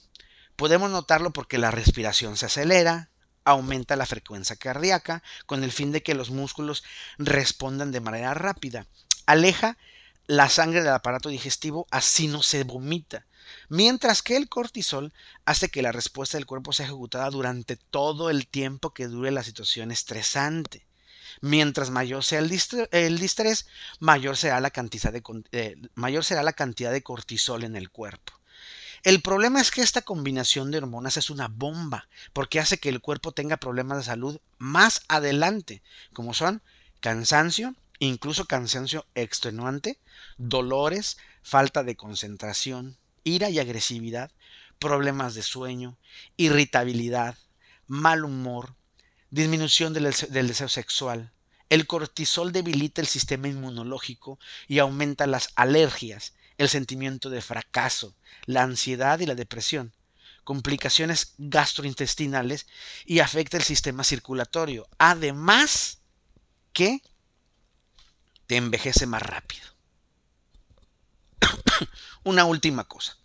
Podemos 0.57 0.91
notarlo 0.91 1.33
porque 1.33 1.59
la 1.59 1.71
respiración 1.71 2.37
se 2.37 2.47
acelera, 2.47 3.11
aumenta 3.45 3.97
la 3.97 4.07
frecuencia 4.07 4.57
cardíaca 4.57 5.23
con 5.47 5.63
el 5.63 5.73
fin 5.73 5.93
de 5.93 6.03
que 6.03 6.15
los 6.15 6.31
músculos 6.31 6.83
respondan 7.19 7.93
de 7.93 8.01
manera 8.01 8.35
rápida. 8.35 8.87
Aleja 9.27 9.77
la 10.27 10.49
sangre 10.49 10.83
del 10.83 10.93
aparato 10.93 11.29
digestivo, 11.29 11.87
así 11.91 12.29
no 12.29 12.43
se 12.43 12.65
vomita. 12.65 13.27
Mientras 13.69 14.23
que 14.23 14.37
el 14.37 14.49
cortisol 14.49 15.13
hace 15.45 15.69
que 15.69 15.83
la 15.83 15.93
respuesta 15.93 16.39
del 16.39 16.47
cuerpo 16.47 16.73
sea 16.73 16.87
ejecutada 16.87 17.29
durante 17.31 17.77
todo 17.77 18.31
el 18.31 18.47
tiempo 18.47 18.95
que 18.95 19.07
dure 19.07 19.31
la 19.31 19.43
situación 19.43 19.91
estresante. 19.91 20.87
Mientras 21.41 21.91
mayor 21.91 22.25
sea 22.25 22.39
el, 22.39 22.49
distrés, 22.49 23.67
mayor 23.99 24.37
será, 24.37 24.61
la 24.61 24.71
cantidad 24.71 25.13
de, 25.13 25.23
eh, 25.53 25.77
mayor 25.95 26.25
será 26.25 26.43
la 26.43 26.53
cantidad 26.53 26.93
de 26.93 27.03
cortisol 27.03 27.65
en 27.65 27.77
el 27.77 27.91
cuerpo. 27.91 28.33
El 29.03 29.21
problema 29.21 29.61
es 29.61 29.71
que 29.71 29.83
esta 29.83 30.01
combinación 30.01 30.71
de 30.71 30.79
hormonas 30.79 31.19
es 31.19 31.29
una 31.29 31.49
bomba, 31.49 32.09
porque 32.33 32.61
hace 32.61 32.79
que 32.79 32.89
el 32.89 33.03
cuerpo 33.03 33.33
tenga 33.33 33.59
problemas 33.59 33.99
de 33.99 34.05
salud 34.05 34.39
más 34.57 35.03
adelante, 35.09 35.83
como 36.15 36.33
son 36.33 36.63
cansancio, 37.01 37.75
incluso 37.99 38.47
cansancio 38.47 39.07
extenuante, 39.15 39.99
dolores, 40.37 41.17
falta 41.43 41.83
de 41.83 41.97
concentración, 41.97 42.97
ira 43.23 43.51
y 43.51 43.59
agresividad, 43.59 44.31
problemas 44.79 45.35
de 45.35 45.43
sueño, 45.43 45.97
irritabilidad, 46.37 47.39
mal 47.87 48.25
humor, 48.25 48.75
disminución 49.31 49.93
del, 49.93 50.05
deseo 50.05 50.69
sexual. 50.69 51.33
El 51.71 51.87
cortisol 51.87 52.53
debilita 52.53 53.01
el 53.01 53.07
sistema 53.07 53.49
inmunológico 53.49 54.39
y 54.69 54.79
aumenta 54.79 55.27
las 55.27 55.49
alergias, 55.57 56.35
el 56.59 56.69
sentimiento 56.69 57.31
de 57.31 57.41
fracaso, 57.41 58.15
la 58.47 58.63
ansiedad 58.63 59.19
y 59.19 59.27
la 59.27 59.35
depresión, 59.35 59.93
complicaciones 60.45 61.35
gastrointestinales 61.39 62.67
y 63.07 63.21
afecta 63.21 63.57
el 63.57 63.63
sistema 63.63 64.05
circulatorio. 64.05 64.87
Además 64.99 65.99
que 66.73 67.01
te 68.47 68.57
envejece 68.57 69.07
más 69.07 69.23
rápido. 69.23 69.67
Una 72.25 72.45
última 72.45 72.85
cosa. 72.85 73.17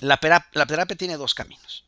La, 0.00 0.18
terapia 0.18 0.96
tiene 0.96 1.16
dos 1.16 1.34
caminos. 1.34 1.84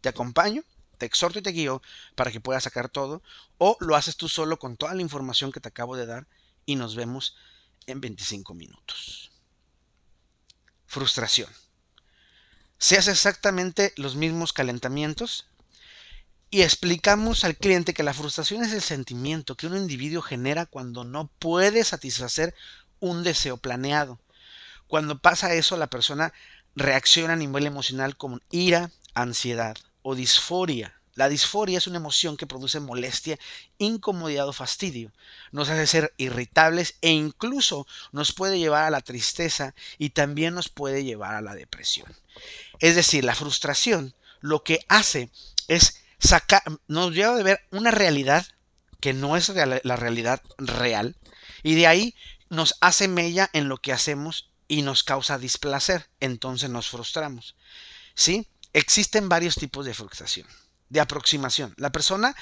Te 0.00 0.08
acompaño 0.08 0.62
te 0.98 1.06
exhorto 1.06 1.38
y 1.38 1.42
te 1.42 1.50
guío 1.50 1.80
para 2.14 2.30
que 2.30 2.40
puedas 2.40 2.64
sacar 2.64 2.88
todo, 2.88 3.22
o 3.56 3.76
lo 3.80 3.96
haces 3.96 4.16
tú 4.16 4.28
solo 4.28 4.58
con 4.58 4.76
toda 4.76 4.94
la 4.94 5.02
información 5.02 5.52
que 5.52 5.60
te 5.60 5.68
acabo 5.68 5.96
de 5.96 6.06
dar 6.06 6.26
y 6.66 6.76
nos 6.76 6.96
vemos 6.96 7.36
en 7.86 8.00
25 8.00 8.52
minutos. 8.52 9.30
Frustración. 10.86 11.50
Se 12.78 12.98
hace 12.98 13.12
exactamente 13.12 13.92
los 13.96 14.16
mismos 14.16 14.52
calentamientos 14.52 15.46
y 16.50 16.62
explicamos 16.62 17.44
al 17.44 17.56
cliente 17.56 17.92
que 17.92 18.02
la 18.02 18.14
frustración 18.14 18.64
es 18.64 18.72
el 18.72 18.80
sentimiento 18.80 19.56
que 19.56 19.66
un 19.66 19.76
individuo 19.76 20.22
genera 20.22 20.66
cuando 20.66 21.04
no 21.04 21.30
puede 21.38 21.84
satisfacer 21.84 22.54
un 23.00 23.22
deseo 23.22 23.58
planeado. 23.58 24.18
Cuando 24.86 25.18
pasa 25.18 25.52
eso, 25.52 25.76
la 25.76 25.88
persona 25.88 26.32
reacciona 26.74 27.34
a 27.34 27.36
nivel 27.36 27.66
emocional 27.66 28.16
con 28.16 28.42
ira, 28.50 28.90
ansiedad, 29.12 29.76
o 30.02 30.14
disforia. 30.14 30.94
La 31.14 31.28
disforia 31.28 31.78
es 31.78 31.86
una 31.86 31.98
emoción 31.98 32.36
que 32.36 32.46
produce 32.46 32.80
molestia, 32.80 33.38
incomodidad 33.76 34.48
o 34.48 34.52
fastidio. 34.52 35.12
Nos 35.50 35.68
hace 35.68 35.86
ser 35.86 36.14
irritables 36.16 36.94
e 37.02 37.10
incluso 37.10 37.86
nos 38.12 38.32
puede 38.32 38.58
llevar 38.58 38.84
a 38.84 38.90
la 38.90 39.00
tristeza 39.00 39.74
y 39.98 40.10
también 40.10 40.54
nos 40.54 40.68
puede 40.68 41.04
llevar 41.04 41.34
a 41.34 41.42
la 41.42 41.54
depresión. 41.54 42.06
Es 42.78 42.94
decir, 42.94 43.24
la 43.24 43.34
frustración 43.34 44.14
lo 44.40 44.62
que 44.62 44.84
hace 44.88 45.30
es 45.66 46.04
nos 46.88 47.14
lleva 47.14 47.38
a 47.38 47.42
ver 47.42 47.60
una 47.70 47.90
realidad 47.90 48.46
que 49.00 49.12
no 49.12 49.36
es 49.36 49.48
la 49.48 49.96
realidad 49.96 50.42
real 50.58 51.16
y 51.62 51.74
de 51.74 51.86
ahí 51.86 52.14
nos 52.48 52.74
hace 52.80 53.08
mella 53.08 53.50
en 53.52 53.68
lo 53.68 53.78
que 53.78 53.92
hacemos 53.92 54.50
y 54.68 54.82
nos 54.82 55.02
causa 55.02 55.38
displacer, 55.38 56.08
entonces 56.20 56.70
nos 56.70 56.88
frustramos. 56.88 57.56
¿Sí? 58.14 58.48
Existen 58.72 59.28
varios 59.28 59.54
tipos 59.54 59.86
de 59.86 59.94
frustración, 59.94 60.46
de 60.88 61.00
aproximación. 61.00 61.74
La 61.76 61.90
persona 61.90 62.36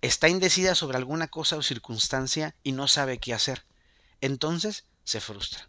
está 0.00 0.28
indecida 0.28 0.74
sobre 0.74 0.96
alguna 0.96 1.28
cosa 1.28 1.56
o 1.56 1.62
circunstancia 1.62 2.54
y 2.62 2.72
no 2.72 2.86
sabe 2.86 3.18
qué 3.18 3.34
hacer. 3.34 3.64
Entonces 4.20 4.84
se 5.04 5.20
frustra. 5.20 5.68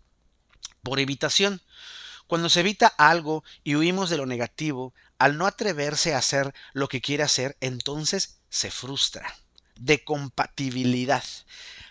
Por 0.84 1.00
evitación. 1.00 1.62
Cuando 2.28 2.50
se 2.50 2.60
evita 2.60 2.88
algo 2.88 3.44
y 3.64 3.76
huimos 3.76 4.12
de 4.12 4.18
lo 4.18 4.28
negativo, 4.28 4.94
al 5.20 5.38
no 5.38 5.46
atreverse 5.46 6.14
a 6.14 6.18
hacer 6.18 6.54
lo 6.74 6.88
que 6.88 7.02
quiere 7.02 7.24
hacer, 7.24 7.58
entonces 7.62 8.40
se 8.50 8.72
frustra. 8.72 9.36
De 9.76 10.04
compatibilidad. 10.04 11.24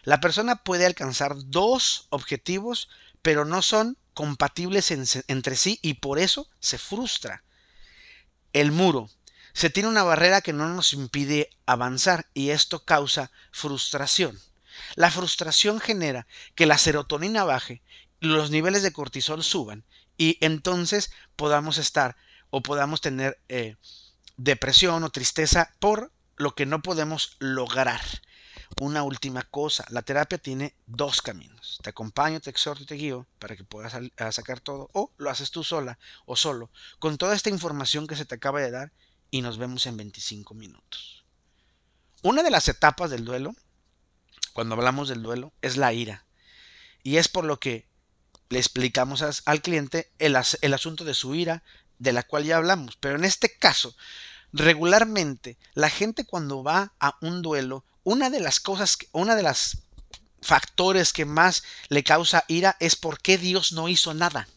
La 0.02 0.20
persona 0.20 0.56
puede 0.56 0.84
alcanzar 0.84 1.34
dos 1.36 2.06
objetivos, 2.10 2.88
pero 3.22 3.44
no 3.44 3.62
son 3.62 3.96
compatibles 4.12 4.90
entre 4.90 5.56
sí 5.56 5.78
y 5.80 5.94
por 5.94 6.18
eso 6.18 6.50
se 6.58 6.76
frustra 6.76 7.44
el 8.52 8.72
muro. 8.72 9.08
Se 9.52 9.70
tiene 9.70 9.88
una 9.88 10.02
barrera 10.02 10.40
que 10.40 10.52
no 10.52 10.68
nos 10.68 10.92
impide 10.92 11.50
avanzar 11.66 12.28
y 12.34 12.50
esto 12.50 12.84
causa 12.84 13.30
frustración. 13.52 14.38
La 14.94 15.10
frustración 15.10 15.80
genera 15.80 16.26
que 16.54 16.66
la 16.66 16.78
serotonina 16.78 17.44
baje, 17.44 17.82
los 18.20 18.50
niveles 18.50 18.82
de 18.82 18.92
cortisol 18.92 19.42
suban 19.42 19.84
y 20.16 20.38
entonces 20.40 21.10
podamos 21.36 21.78
estar 21.78 22.16
o 22.50 22.62
podamos 22.62 23.00
tener 23.00 23.38
eh, 23.48 23.76
depresión 24.36 25.04
o 25.04 25.10
tristeza 25.10 25.74
por 25.78 26.12
lo 26.36 26.54
que 26.54 26.66
no 26.66 26.82
podemos 26.82 27.36
lograr. 27.38 28.00
Una 28.80 29.02
última 29.02 29.42
cosa, 29.42 29.84
la 29.88 30.02
terapia 30.02 30.38
tiene 30.38 30.74
dos 30.86 31.20
caminos. 31.22 31.78
Te 31.82 31.90
acompaño, 31.90 32.40
te 32.40 32.50
exhorto 32.50 32.82
y 32.82 32.86
te 32.86 32.94
guío 32.94 33.26
para 33.38 33.56
que 33.56 33.64
puedas 33.64 33.94
sacar 34.34 34.60
todo 34.60 34.88
o 34.92 35.12
lo 35.16 35.30
haces 35.30 35.50
tú 35.50 35.64
sola 35.64 35.98
o 36.26 36.36
solo 36.36 36.70
con 36.98 37.18
toda 37.18 37.34
esta 37.34 37.50
información 37.50 38.06
que 38.06 38.16
se 38.16 38.24
te 38.24 38.34
acaba 38.34 38.60
de 38.60 38.70
dar 38.70 38.92
y 39.30 39.42
nos 39.42 39.58
vemos 39.58 39.86
en 39.86 39.96
25 39.96 40.54
minutos. 40.54 41.24
Una 42.22 42.42
de 42.42 42.50
las 42.50 42.68
etapas 42.68 43.10
del 43.10 43.24
duelo, 43.24 43.54
cuando 44.52 44.74
hablamos 44.74 45.08
del 45.08 45.22
duelo, 45.22 45.52
es 45.62 45.76
la 45.76 45.92
ira. 45.92 46.24
Y 47.02 47.16
es 47.16 47.28
por 47.28 47.44
lo 47.44 47.60
que 47.60 47.86
le 48.48 48.58
explicamos 48.58 49.22
al 49.44 49.62
cliente 49.62 50.10
el, 50.18 50.36
el 50.62 50.74
asunto 50.74 51.04
de 51.04 51.14
su 51.14 51.34
ira, 51.34 51.62
de 51.98 52.12
la 52.12 52.22
cual 52.22 52.44
ya 52.44 52.56
hablamos. 52.56 52.96
Pero 52.96 53.16
en 53.16 53.24
este 53.24 53.56
caso, 53.56 53.94
regularmente 54.52 55.58
la 55.74 55.90
gente 55.90 56.24
cuando 56.24 56.62
va 56.62 56.92
a 57.00 57.16
un 57.20 57.42
duelo 57.42 57.84
una 58.04 58.30
de 58.30 58.40
las 58.40 58.58
cosas, 58.58 58.96
una 59.12 59.36
de 59.36 59.42
las 59.42 59.82
factores 60.40 61.12
que 61.12 61.26
más 61.26 61.62
le 61.88 62.02
causa 62.02 62.44
ira 62.48 62.76
es 62.80 62.96
por 62.96 63.20
qué 63.20 63.36
Dios 63.36 63.72
no 63.72 63.88
hizo 63.88 64.14
nada. 64.14 64.48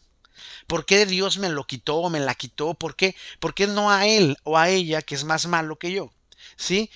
¿Por 0.66 0.86
qué 0.86 1.04
Dios 1.04 1.36
me 1.36 1.50
lo 1.50 1.66
quitó 1.66 1.96
o 1.96 2.08
me 2.08 2.20
la 2.20 2.34
quitó? 2.34 2.72
¿Por 2.72 2.96
qué? 2.96 3.14
¿Por 3.40 3.52
qué 3.52 3.66
no 3.66 3.90
a 3.90 4.06
él 4.06 4.38
o 4.44 4.56
a 4.56 4.70
ella 4.70 5.02
que 5.02 5.14
es 5.14 5.24
más 5.24 5.46
malo 5.46 5.78
que 5.78 5.92
yo? 5.92 6.10
¿Sí? 6.56 6.90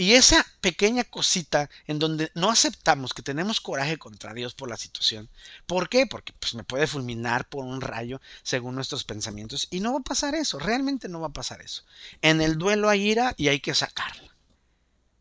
Y 0.00 0.14
esa 0.14 0.46
pequeña 0.60 1.02
cosita 1.02 1.68
en 1.88 1.98
donde 1.98 2.30
no 2.36 2.50
aceptamos 2.50 3.12
que 3.12 3.20
tenemos 3.20 3.60
coraje 3.60 3.98
contra 3.98 4.32
Dios 4.32 4.54
por 4.54 4.68
la 4.70 4.76
situación. 4.76 5.28
¿Por 5.66 5.88
qué? 5.88 6.06
Porque 6.06 6.32
pues, 6.38 6.54
me 6.54 6.62
puede 6.62 6.86
fulminar 6.86 7.48
por 7.48 7.64
un 7.64 7.80
rayo 7.80 8.20
según 8.44 8.76
nuestros 8.76 9.02
pensamientos. 9.02 9.66
Y 9.72 9.80
no 9.80 9.92
va 9.94 9.98
a 9.98 10.02
pasar 10.02 10.36
eso, 10.36 10.60
realmente 10.60 11.08
no 11.08 11.20
va 11.20 11.26
a 11.26 11.32
pasar 11.32 11.60
eso. 11.62 11.82
En 12.22 12.40
el 12.40 12.58
duelo 12.58 12.88
hay 12.88 13.10
ira 13.10 13.34
y 13.36 13.48
hay 13.48 13.58
que 13.58 13.74
sacarla. 13.74 14.32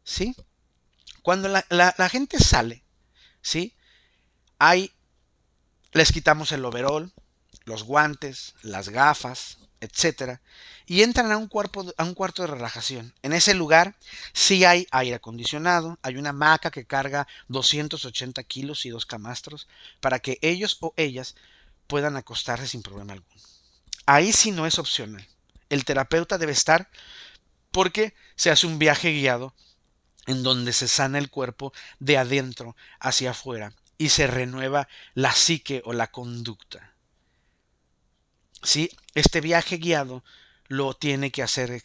¿Sí? 0.04 0.36
Cuando 1.24 1.50
la, 1.50 2.10
gente 2.10 2.38
sale, 2.38 2.84
¿sí? 3.42 3.74
Hay, 4.60 4.92
les 5.92 6.12
quitamos 6.12 6.52
el 6.52 6.64
overall, 6.64 7.12
los 7.66 7.82
guantes, 7.82 8.54
las 8.62 8.90
gafas, 8.90 9.58
etcétera, 9.82 10.42
y 10.86 11.02
entran 11.02 11.32
a 11.32 11.38
un, 11.38 11.48
cuerpo, 11.48 11.86
a 11.98 12.04
un 12.04 12.14
cuarto 12.14 12.42
de 12.42 12.48
relajación. 12.48 13.14
En 13.22 13.34
ese 13.34 13.54
lugar 13.54 13.96
sí 14.34 14.66
hay 14.66 14.88
aire 14.92 15.16
acondicionado, 15.16 16.00
hay 16.02 16.16
una 16.16 16.30
hamaca 16.30 16.72
que 16.72 16.86
carga 16.86 17.28
280 17.48 18.42
kilos 18.44 18.86
y 18.86 18.90
dos 18.90 19.06
camastros 19.06 19.68
para 20.00 20.20
que 20.20 20.40
ellos 20.42 20.78
o 20.82 20.94
ellas 20.98 21.36
puedan 21.88 22.18
acostarse 22.18 22.68
sin 22.68 22.82
problema 22.82 23.14
alguno. 23.14 23.42
Ahí 24.06 24.32
sí 24.32 24.52
no 24.52 24.66
es 24.66 24.80
opcional. 24.80 25.28
El 25.70 25.84
terapeuta 25.84 26.38
debe 26.38 26.54
estar 26.54 26.90
porque 27.72 28.14
se 28.36 28.50
hace 28.50 28.68
un 28.68 28.80
viaje 28.80 29.12
guiado 29.12 29.54
en 30.26 30.44
donde 30.44 30.74
se 30.74 30.88
sana 30.88 31.18
el 31.18 31.30
cuerpo 31.30 31.74
de 32.00 32.18
adentro 32.18 32.76
hacia 33.00 33.32
afuera 33.32 33.74
y 33.98 34.10
se 34.10 34.28
renueva 34.28 34.88
la 35.14 35.34
psique 35.34 35.82
o 35.86 35.94
la 35.94 36.08
conducta. 36.08 36.94
Este 39.14 39.42
viaje 39.42 39.78
guiado 39.78 40.24
lo 40.68 40.94
tiene 40.94 41.32
que 41.32 41.44
hacer 41.44 41.84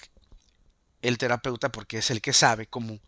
el 1.03 1.19
terapeuta 1.19 1.71
porque 1.71 1.99
es 1.99 2.11
el 2.11 2.21
que 2.21 2.33
sabe 2.33 2.67
cómo, 2.67 3.01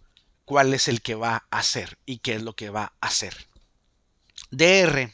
cuál 0.44 0.74
es 0.74 0.88
el 0.88 1.02
que 1.02 1.14
va 1.14 1.46
a 1.50 1.58
hacer 1.58 1.98
y 2.06 2.18
qué 2.18 2.34
es 2.34 2.42
lo 2.42 2.54
que 2.54 2.70
va 2.70 2.94
a 3.00 3.06
hacer. 3.06 3.34
DR 4.50 5.12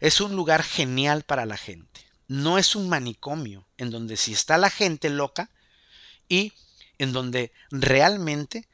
es 0.00 0.20
un 0.20 0.34
lugar 0.36 0.62
genial 0.62 1.22
para 1.22 1.46
la 1.46 1.56
gente. 1.56 2.00
no 2.26 2.56
es 2.56 2.74
un 2.74 2.88
manicomio 2.88 3.66
en 3.76 3.90
donde 3.90 4.16
si 4.16 4.32
está 4.32 4.56
la 4.56 4.70
gente 4.70 5.10
loca 5.10 5.50
y 6.26 6.54
en 6.98 7.12
donde 7.12 7.52
realmente 7.70 8.66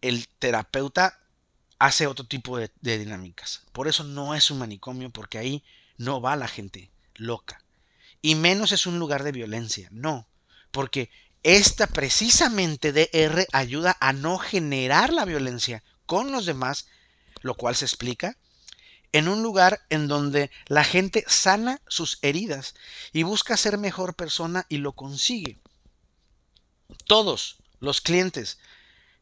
el 0.00 0.28
terapeuta 0.38 1.20
hace 1.78 2.06
otro 2.06 2.26
tipo 2.26 2.58
de, 2.58 2.70
dinámicas. 2.80 3.62
Por 3.72 3.88
eso 3.88 4.04
no 4.04 4.34
es 4.34 4.50
un 4.50 4.58
manicomio, 4.58 5.10
porque 5.10 5.38
ahí 5.38 5.64
no 5.96 6.20
va 6.20 6.36
la 6.36 6.48
gente 6.48 6.90
loca. 7.14 7.63
Y 8.24 8.36
menos 8.36 8.72
es 8.72 8.86
un 8.86 8.98
lugar 8.98 9.22
de 9.22 9.32
violencia, 9.32 9.86
no, 9.92 10.26
porque 10.70 11.10
esta 11.42 11.86
precisamente 11.86 12.90
DR 12.90 13.46
ayuda 13.52 13.98
a 14.00 14.14
no 14.14 14.38
generar 14.38 15.12
la 15.12 15.26
violencia 15.26 15.84
con 16.06 16.32
los 16.32 16.46
demás, 16.46 16.86
lo 17.42 17.54
cual 17.54 17.76
se 17.76 17.84
explica 17.84 18.38
en 19.12 19.28
un 19.28 19.42
lugar 19.42 19.84
en 19.90 20.08
donde 20.08 20.50
la 20.68 20.84
gente 20.84 21.26
sana 21.26 21.82
sus 21.86 22.18
heridas 22.22 22.74
y 23.12 23.24
busca 23.24 23.58
ser 23.58 23.76
mejor 23.76 24.14
persona 24.14 24.64
y 24.70 24.78
lo 24.78 24.92
consigue. 24.92 25.60
Todos 27.06 27.58
los 27.78 28.00
clientes 28.00 28.58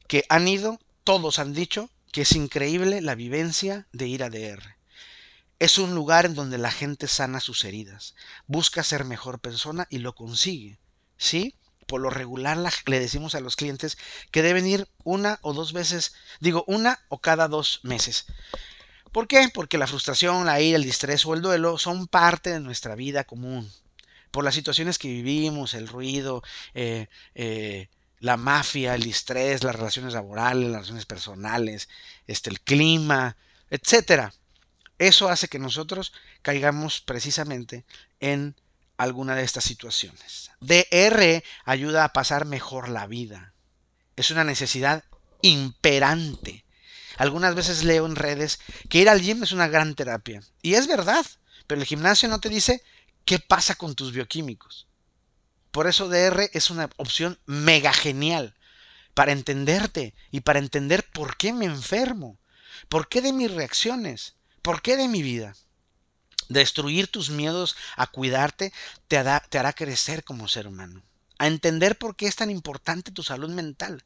que 0.06 0.24
han 0.28 0.46
ido, 0.46 0.78
todos 1.02 1.40
han 1.40 1.54
dicho 1.54 1.90
que 2.12 2.20
es 2.20 2.36
increíble 2.36 3.00
la 3.00 3.16
vivencia 3.16 3.88
de 3.90 4.06
ir 4.06 4.22
a 4.22 4.30
DR. 4.30 4.76
Es 5.62 5.78
un 5.78 5.94
lugar 5.94 6.26
en 6.26 6.34
donde 6.34 6.58
la 6.58 6.72
gente 6.72 7.06
sana 7.06 7.38
sus 7.38 7.64
heridas, 7.64 8.16
busca 8.48 8.82
ser 8.82 9.04
mejor 9.04 9.38
persona 9.38 9.86
y 9.90 9.98
lo 9.98 10.12
consigue. 10.12 10.80
¿Sí? 11.16 11.54
Por 11.86 12.00
lo 12.00 12.10
regular 12.10 12.58
le 12.86 12.98
decimos 12.98 13.36
a 13.36 13.40
los 13.40 13.54
clientes 13.54 13.96
que 14.32 14.42
deben 14.42 14.66
ir 14.66 14.88
una 15.04 15.38
o 15.40 15.52
dos 15.52 15.72
veces, 15.72 16.14
digo 16.40 16.64
una 16.66 16.98
o 17.08 17.20
cada 17.20 17.46
dos 17.46 17.78
meses. 17.84 18.26
¿Por 19.12 19.28
qué? 19.28 19.50
Porque 19.54 19.78
la 19.78 19.86
frustración, 19.86 20.46
la 20.46 20.60
ira, 20.60 20.78
el 20.78 20.82
distrés 20.82 21.24
o 21.26 21.32
el 21.32 21.42
duelo 21.42 21.78
son 21.78 22.08
parte 22.08 22.50
de 22.50 22.58
nuestra 22.58 22.96
vida 22.96 23.22
común. 23.22 23.70
Por 24.32 24.42
las 24.42 24.56
situaciones 24.56 24.98
que 24.98 25.06
vivimos, 25.06 25.74
el 25.74 25.86
ruido, 25.86 26.42
eh, 26.74 27.06
eh, 27.36 27.88
la 28.18 28.36
mafia, 28.36 28.96
el 28.96 29.04
distrés, 29.04 29.62
las 29.62 29.76
relaciones 29.76 30.12
laborales, 30.12 30.64
las 30.64 30.72
relaciones 30.72 31.06
personales, 31.06 31.88
este, 32.26 32.50
el 32.50 32.60
clima, 32.62 33.36
etcétera. 33.70 34.34
Eso 35.02 35.28
hace 35.28 35.48
que 35.48 35.58
nosotros 35.58 36.12
caigamos 36.42 37.00
precisamente 37.00 37.84
en 38.20 38.54
alguna 38.96 39.34
de 39.34 39.42
estas 39.42 39.64
situaciones. 39.64 40.50
DR 40.60 41.42
ayuda 41.64 42.04
a 42.04 42.12
pasar 42.12 42.44
mejor 42.44 42.88
la 42.88 43.06
vida. 43.06 43.52
Es 44.16 44.30
una 44.30 44.44
necesidad 44.44 45.04
imperante 45.40 46.64
algunas 47.16 47.54
veces 47.54 47.84
leo 47.84 48.06
en 48.06 48.16
redes 48.16 48.60
que 48.88 48.98
ir 48.98 49.08
al 49.08 49.20
gym 49.20 49.42
es 49.42 49.52
una 49.52 49.68
gran 49.68 49.94
terapia. 49.94 50.42
Y 50.62 50.74
es 50.74 50.86
verdad, 50.86 51.24
pero 51.66 51.80
el 51.80 51.86
gimnasio 51.86 52.28
no 52.28 52.40
te 52.40 52.48
dice 52.48 52.82
qué 53.24 53.38
pasa 53.38 53.74
con 53.74 53.94
tus 53.94 54.12
bioquímicos. 54.12 54.86
Por 55.70 55.86
eso 55.86 56.08
DR 56.08 56.50
es 56.52 56.70
una 56.70 56.90
opción 56.96 57.38
mega 57.46 57.92
genial 57.92 58.54
para 59.14 59.32
entenderte 59.32 60.14
y 60.30 60.40
para 60.40 60.58
entender 60.58 61.08
por 61.10 61.36
qué 61.36 61.52
me 61.52 61.66
enfermo, 61.66 62.38
por 62.88 63.08
qué 63.08 63.20
de 63.20 63.32
mis 63.32 63.50
reacciones, 63.50 64.34
por 64.62 64.82
qué 64.82 64.96
de 64.96 65.08
mi 65.08 65.22
vida. 65.22 65.54
Destruir 66.48 67.08
tus 67.08 67.30
miedos 67.30 67.76
a 67.96 68.06
cuidarte 68.06 68.72
te 69.08 69.16
hará, 69.16 69.72
crecer 69.72 70.24
como 70.24 70.48
ser 70.48 70.66
humano 70.66 71.02
a 71.38 71.48
entender 71.48 71.98
por 71.98 72.14
qué 72.14 72.28
es 72.28 72.36
tan 72.36 72.50
importante 72.50 73.10
tu 73.10 73.24
salud 73.24 73.50
mental. 73.50 74.04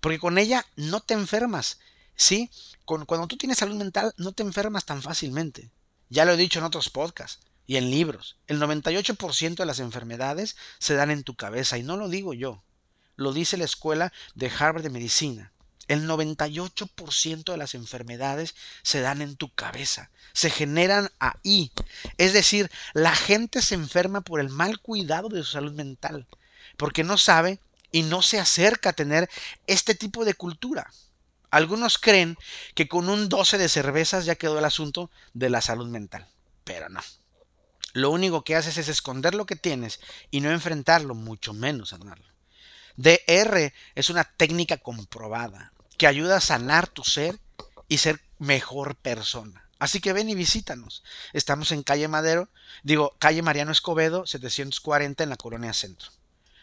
Porque 0.00 0.18
con 0.18 0.38
ella 0.38 0.64
no 0.76 1.00
te 1.00 1.12
enfermas 1.12 1.78
Sí, 2.20 2.50
cuando 2.84 3.26
tú 3.28 3.38
tienes 3.38 3.56
salud 3.56 3.76
mental 3.76 4.12
no 4.18 4.32
te 4.32 4.42
enfermas 4.42 4.84
tan 4.84 5.00
fácilmente. 5.00 5.70
Ya 6.10 6.26
lo 6.26 6.32
he 6.32 6.36
dicho 6.36 6.58
en 6.58 6.66
otros 6.66 6.90
podcasts 6.90 7.40
y 7.66 7.78
en 7.78 7.90
libros. 7.90 8.36
El 8.46 8.60
98% 8.60 9.54
de 9.54 9.64
las 9.64 9.78
enfermedades 9.78 10.54
se 10.78 10.92
dan 10.92 11.10
en 11.10 11.24
tu 11.24 11.34
cabeza 11.34 11.78
y 11.78 11.82
no 11.82 11.96
lo 11.96 12.10
digo 12.10 12.34
yo. 12.34 12.62
Lo 13.16 13.32
dice 13.32 13.56
la 13.56 13.64
escuela 13.64 14.12
de 14.34 14.50
Harvard 14.50 14.82
de 14.82 14.90
Medicina. 14.90 15.54
El 15.90 16.06
98% 16.06 17.50
de 17.50 17.56
las 17.56 17.74
enfermedades 17.74 18.54
se 18.84 19.00
dan 19.00 19.22
en 19.22 19.34
tu 19.34 19.52
cabeza, 19.52 20.12
se 20.32 20.48
generan 20.48 21.10
ahí. 21.18 21.72
Es 22.16 22.32
decir, 22.32 22.70
la 22.92 23.12
gente 23.16 23.60
se 23.60 23.74
enferma 23.74 24.20
por 24.20 24.38
el 24.38 24.50
mal 24.50 24.78
cuidado 24.78 25.28
de 25.28 25.42
su 25.42 25.50
salud 25.50 25.72
mental, 25.72 26.28
porque 26.76 27.02
no 27.02 27.18
sabe 27.18 27.58
y 27.90 28.04
no 28.04 28.22
se 28.22 28.38
acerca 28.38 28.90
a 28.90 28.92
tener 28.92 29.28
este 29.66 29.96
tipo 29.96 30.24
de 30.24 30.34
cultura. 30.34 30.92
Algunos 31.50 31.98
creen 31.98 32.38
que 32.76 32.86
con 32.86 33.08
un 33.08 33.28
12 33.28 33.58
de 33.58 33.68
cervezas 33.68 34.24
ya 34.24 34.36
quedó 34.36 34.60
el 34.60 34.66
asunto 34.66 35.10
de 35.34 35.50
la 35.50 35.60
salud 35.60 35.88
mental, 35.88 36.28
pero 36.62 36.88
no. 36.88 37.00
Lo 37.94 38.12
único 38.12 38.44
que 38.44 38.54
haces 38.54 38.78
es 38.78 38.86
esconder 38.86 39.34
lo 39.34 39.44
que 39.44 39.56
tienes 39.56 39.98
y 40.30 40.40
no 40.40 40.52
enfrentarlo, 40.52 41.16
mucho 41.16 41.52
menos 41.52 41.88
sanarlo. 41.88 42.30
DR 42.94 43.72
es 43.96 44.08
una 44.08 44.22
técnica 44.22 44.76
comprobada 44.76 45.72
que 46.00 46.06
ayuda 46.06 46.38
a 46.38 46.40
sanar 46.40 46.88
tu 46.88 47.04
ser 47.04 47.38
y 47.86 47.98
ser 47.98 48.22
mejor 48.38 48.96
persona. 48.96 49.68
Así 49.78 50.00
que 50.00 50.14
ven 50.14 50.30
y 50.30 50.34
visítanos. 50.34 51.04
Estamos 51.34 51.72
en 51.72 51.82
calle 51.82 52.08
Madero, 52.08 52.48
digo, 52.82 53.14
calle 53.18 53.42
Mariano 53.42 53.70
Escobedo, 53.70 54.24
740 54.24 55.22
en 55.22 55.28
la 55.28 55.36
Colonia 55.36 55.74
Centro. 55.74 56.10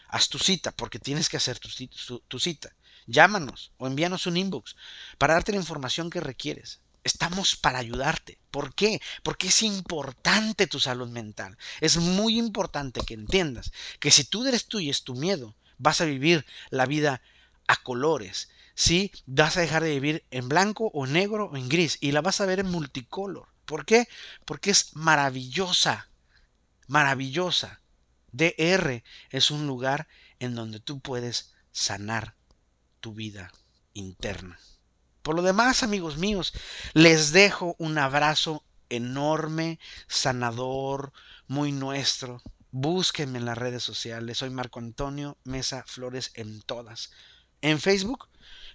Haz 0.08 0.28
tu 0.28 0.40
cita 0.40 0.72
porque 0.72 0.98
tienes 0.98 1.28
que 1.28 1.36
hacer 1.36 1.60
tu, 1.60 2.40
cita. 2.40 2.74
Llámanos 3.06 3.70
o 3.76 3.86
envíanos 3.86 4.26
un 4.26 4.38
inbox 4.38 4.74
para 5.18 5.34
darte 5.34 5.52
la 5.52 5.58
información 5.58 6.10
que 6.10 6.18
requieres. 6.18 6.80
Estamos 7.04 7.54
para 7.54 7.78
ayudarte. 7.78 8.40
¿Por 8.50 8.74
qué? 8.74 9.00
Porque 9.22 9.46
es 9.46 9.62
importante 9.62 10.66
tu 10.66 10.80
salud 10.80 11.10
mental. 11.10 11.56
Es 11.80 11.96
muy 11.96 12.40
importante 12.40 13.02
que 13.06 13.14
entiendas 13.14 13.70
que 14.00 14.10
si 14.10 14.24
tú 14.24 14.42
destruyes 14.42 15.04
tu 15.04 15.14
miedo, 15.14 15.54
vas 15.78 16.00
a 16.00 16.06
vivir 16.06 16.44
la 16.70 16.86
vida 16.86 17.22
a 17.68 17.76
colores. 17.76 18.48
¿Sí? 18.78 19.10
Vas 19.26 19.56
a 19.56 19.60
dejar 19.60 19.82
de 19.82 19.90
vivir 19.90 20.24
en 20.30 20.48
blanco 20.48 20.88
o 20.94 21.04
negro 21.04 21.46
o 21.46 21.56
en 21.56 21.68
gris 21.68 21.98
y 22.00 22.12
la 22.12 22.22
vas 22.22 22.40
a 22.40 22.46
ver 22.46 22.60
en 22.60 22.70
multicolor. 22.70 23.48
¿Por 23.64 23.84
qué? 23.84 24.06
Porque 24.44 24.70
es 24.70 24.94
maravillosa. 24.94 26.08
Maravillosa. 26.86 27.82
DR 28.30 29.02
es 29.30 29.50
un 29.50 29.66
lugar 29.66 30.06
en 30.38 30.54
donde 30.54 30.78
tú 30.78 31.00
puedes 31.00 31.54
sanar 31.72 32.36
tu 33.00 33.14
vida 33.14 33.52
interna. 33.94 34.60
Por 35.22 35.34
lo 35.34 35.42
demás, 35.42 35.82
amigos 35.82 36.16
míos, 36.16 36.52
les 36.94 37.32
dejo 37.32 37.74
un 37.78 37.98
abrazo 37.98 38.64
enorme, 38.90 39.80
sanador, 40.06 41.12
muy 41.48 41.72
nuestro. 41.72 42.42
Búsquenme 42.70 43.40
en 43.40 43.44
las 43.44 43.58
redes 43.58 43.82
sociales. 43.82 44.38
Soy 44.38 44.50
Marco 44.50 44.78
Antonio 44.78 45.36
Mesa 45.42 45.82
Flores 45.84 46.30
en 46.34 46.62
todas. 46.62 47.10
En 47.60 47.80
Facebook, 47.80 48.28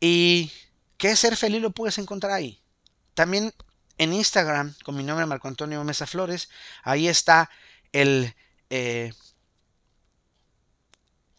Y 0.00 0.50
qué 0.96 1.16
ser 1.16 1.36
feliz 1.36 1.62
lo 1.62 1.70
puedes 1.70 1.98
encontrar 1.98 2.32
ahí. 2.32 2.60
También 3.14 3.52
en 3.98 4.12
Instagram, 4.12 4.74
con 4.84 4.96
mi 4.96 5.02
nombre 5.02 5.26
Marco 5.26 5.48
Antonio 5.48 5.82
Mesa 5.84 6.06
Flores, 6.06 6.48
ahí 6.82 7.08
está 7.08 7.50
el... 7.92 8.34
Eh, 8.70 9.12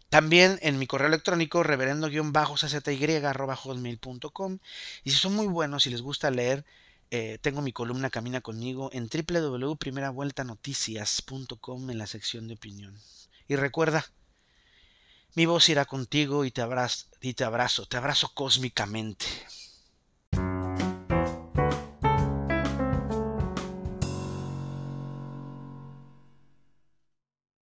también 0.10 0.58
en 0.62 0.80
mi 0.80 0.88
correo 0.88 1.08
electrónico 1.08 1.64
reverendo-czy.com 1.64 4.60
y 5.04 5.12
si 5.12 5.18
son 5.18 5.36
muy 5.36 5.48
buenos 5.48 5.86
y 5.86 5.90
les 5.90 6.02
gusta 6.02 6.32
leer, 6.32 6.64
eh, 7.12 7.38
tengo 7.42 7.62
mi 7.62 7.74
columna 7.74 8.10
Camina 8.10 8.42
conmigo 8.42 8.90
en 8.94 9.10
www.primeravueltanoticias.com 9.10 11.90
en 11.90 11.98
la 11.98 12.08
sección 12.08 12.48
de 12.48 12.54
opinión. 12.56 12.98
Y 13.48 13.56
recuerda, 13.56 14.06
mi 15.36 15.46
voz 15.46 15.70
irá 15.70 15.86
contigo 15.86 16.44
y 16.46 16.52
te 16.52 16.62
abrazo, 16.62 17.08
y 17.22 17.34
te 17.34 17.44
abrazo, 17.44 17.86
te 17.86 17.98
abrazo 17.98 18.32
cósmicamente. 18.34 19.26